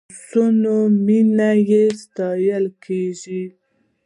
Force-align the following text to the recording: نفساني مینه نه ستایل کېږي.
نفساني 0.09 0.77
مینه 1.05 1.49
نه 1.65 1.81
ستایل 2.01 2.65
کېږي. 2.83 3.43